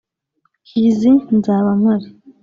[0.67, 2.07] kizi nzaba mpari